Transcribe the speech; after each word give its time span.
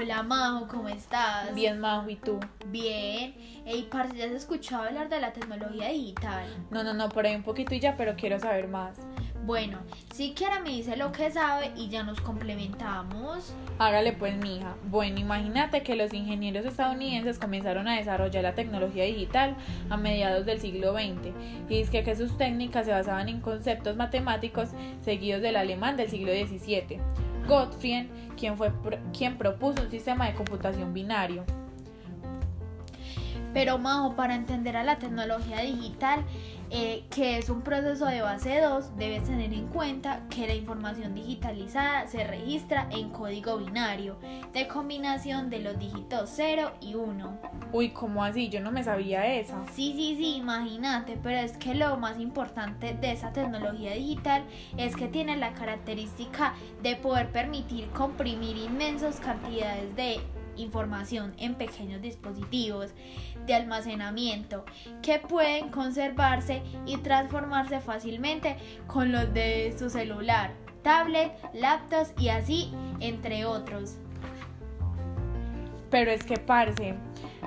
Hola 0.00 0.22
Majo, 0.22 0.68
¿cómo 0.68 0.88
estás? 0.88 1.52
Bien, 1.56 1.80
Majo, 1.80 2.08
¿y 2.08 2.14
tú? 2.14 2.38
Bien. 2.66 3.34
Ey, 3.66 3.88
parce, 3.90 4.16
¿ya 4.16 4.26
has 4.26 4.30
escuchado 4.30 4.84
hablar 4.84 5.08
de 5.08 5.18
la 5.18 5.32
tecnología 5.32 5.88
digital? 5.88 6.46
No, 6.70 6.84
no, 6.84 6.94
no, 6.94 7.08
por 7.08 7.26
ahí 7.26 7.34
un 7.34 7.42
poquito 7.42 7.74
y 7.74 7.80
ya, 7.80 7.96
pero 7.96 8.14
quiero 8.14 8.38
saber 8.38 8.68
más. 8.68 8.96
Bueno, 9.44 9.80
si 10.14 10.34
quiera 10.34 10.60
me 10.60 10.70
dice 10.70 10.96
lo 10.96 11.10
que 11.10 11.32
sabe 11.32 11.72
y 11.74 11.88
ya 11.88 12.04
nos 12.04 12.20
complementamos. 12.20 13.52
Hágale 13.80 14.12
pues, 14.12 14.36
mija. 14.36 14.76
Bueno, 14.84 15.18
imagínate 15.18 15.82
que 15.82 15.96
los 15.96 16.14
ingenieros 16.14 16.64
estadounidenses 16.64 17.40
comenzaron 17.40 17.88
a 17.88 17.96
desarrollar 17.96 18.44
la 18.44 18.54
tecnología 18.54 19.02
digital 19.02 19.56
a 19.90 19.96
mediados 19.96 20.46
del 20.46 20.60
siglo 20.60 20.92
XX 20.92 21.32
y 21.68 21.80
es 21.80 21.90
que, 21.90 22.04
que 22.04 22.14
sus 22.14 22.38
técnicas 22.38 22.86
se 22.86 22.92
basaban 22.92 23.28
en 23.28 23.40
conceptos 23.40 23.96
matemáticos 23.96 24.68
seguidos 25.04 25.42
del 25.42 25.56
alemán 25.56 25.96
del 25.96 26.08
siglo 26.08 26.30
XVII. 26.30 27.00
Gottfried, 27.48 28.06
quien, 28.36 28.56
fue, 28.56 28.70
quien 29.16 29.38
propuso 29.38 29.82
un 29.82 29.90
sistema 29.90 30.26
de 30.26 30.34
computación 30.34 30.92
binario. 30.92 31.44
Pero 33.54 33.78
Majo, 33.78 34.14
para 34.14 34.34
entender 34.34 34.76
a 34.76 34.84
la 34.84 34.98
tecnología 34.98 35.60
digital, 35.60 36.24
eh, 36.70 37.04
que 37.10 37.38
es 37.38 37.48
un 37.48 37.62
proceso 37.62 38.04
de 38.04 38.20
base 38.20 38.60
2, 38.60 38.96
debes 38.96 39.24
tener 39.24 39.54
en 39.54 39.68
cuenta 39.68 40.26
que 40.28 40.46
la 40.46 40.54
información 40.54 41.14
digitalizada 41.14 42.06
se 42.06 42.24
registra 42.24 42.88
en 42.90 43.08
código 43.08 43.56
binario, 43.56 44.18
de 44.52 44.68
combinación 44.68 45.48
de 45.48 45.60
los 45.60 45.78
dígitos 45.78 46.30
0 46.34 46.72
y 46.82 46.94
1. 46.94 47.38
Uy, 47.72 47.90
¿cómo 47.90 48.22
así? 48.22 48.50
Yo 48.50 48.60
no 48.60 48.70
me 48.70 48.84
sabía 48.84 49.26
esa. 49.26 49.64
Sí, 49.72 49.94
sí, 49.96 50.16
sí, 50.16 50.36
imagínate, 50.36 51.18
pero 51.22 51.38
es 51.38 51.56
que 51.56 51.74
lo 51.74 51.96
más 51.96 52.20
importante 52.20 52.92
de 52.94 53.12
esa 53.12 53.32
tecnología 53.32 53.94
digital 53.94 54.44
es 54.76 54.94
que 54.94 55.08
tiene 55.08 55.38
la 55.38 55.54
característica 55.54 56.54
de 56.82 56.96
poder 56.96 57.30
permitir 57.30 57.88
comprimir 57.90 58.58
inmensas 58.58 59.20
cantidades 59.20 59.96
de 59.96 60.20
información 60.58 61.34
en 61.38 61.54
pequeños 61.54 62.02
dispositivos 62.02 62.92
de 63.46 63.54
almacenamiento 63.54 64.64
que 65.02 65.18
pueden 65.18 65.70
conservarse 65.70 66.62
y 66.86 66.96
transformarse 66.98 67.80
fácilmente 67.80 68.56
con 68.86 69.12
los 69.12 69.32
de 69.32 69.74
su 69.78 69.90
celular, 69.90 70.52
tablet, 70.82 71.32
laptops 71.54 72.12
y 72.18 72.28
así 72.28 72.72
entre 73.00 73.44
otros. 73.44 73.96
Pero 75.90 76.10
es 76.10 76.22
que 76.24 76.36
parce, 76.36 76.94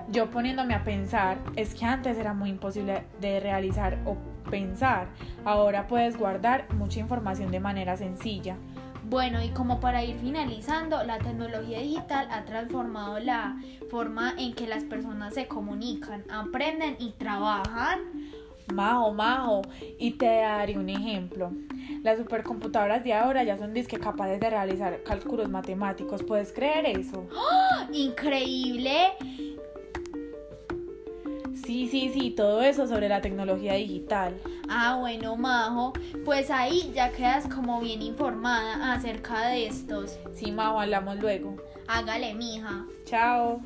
yo 0.10 0.30
poniéndome 0.32 0.74
a 0.74 0.84
pensar, 0.84 1.38
es 1.56 1.76
que 1.76 1.86
antes 1.86 2.18
era 2.18 2.34
muy 2.34 2.50
imposible 2.50 3.04
de 3.20 3.40
realizar 3.40 4.00
o 4.06 4.18
pensar. 4.50 5.08
Ahora 5.46 5.88
puedes 5.88 6.18
guardar 6.18 6.72
mucha 6.74 7.00
información 7.00 7.52
de 7.52 7.60
manera 7.60 7.98
sencilla. 7.98 8.58
Bueno, 9.04 9.44
y 9.44 9.50
como 9.50 9.80
para 9.80 10.04
ir 10.04 10.18
finalizando, 10.20 11.04
la 11.04 11.18
tecnología 11.18 11.80
digital 11.80 12.28
ha 12.32 12.46
transformado 12.46 13.20
la 13.20 13.58
forma 13.90 14.34
en 14.38 14.54
que 14.54 14.68
las 14.68 14.84
personas 14.84 15.34
se 15.34 15.48
comunican, 15.48 16.24
aprenden 16.32 16.96
y 17.00 17.12
trabajan. 17.12 18.00
Majo, 18.74 19.12
majo, 19.12 19.64
y 20.00 20.12
te 20.12 20.26
daré 20.26 20.78
un 20.78 20.88
ejemplo. 20.88 21.52
Las 22.04 22.20
supercomputadoras 22.20 23.04
de 23.04 23.14
ahora 23.14 23.44
ya 23.44 23.58
son 23.58 23.74
disque 23.74 23.98
capaces 23.98 24.40
de 24.40 24.50
realizar 24.50 25.04
cálculos 25.04 25.50
matemáticos. 25.50 26.24
¿Puedes 26.24 26.54
creer 26.54 26.86
eso? 26.86 27.28
¡Oh! 27.34 27.92
¡Increíble! 27.92 29.14
Sí, 31.64 31.88
sí, 31.88 32.12
sí, 32.14 32.32
todo 32.32 32.62
eso 32.62 32.88
sobre 32.88 33.08
la 33.08 33.22
tecnología 33.22 33.74
digital. 33.74 34.40
Ah, 34.68 34.98
bueno, 35.00 35.36
Majo, 35.36 35.94
pues 36.26 36.50
ahí 36.50 36.92
ya 36.94 37.12
quedas 37.12 37.48
como 37.48 37.80
bien 37.80 38.02
informada 38.02 38.94
acerca 38.94 39.48
de 39.50 39.68
estos. 39.68 40.18
Sí, 40.34 40.52
Majo, 40.52 40.80
hablamos 40.80 41.20
luego. 41.20 41.58
Hágale, 41.88 42.34
mija. 42.34 42.86
Chao. 43.06 43.62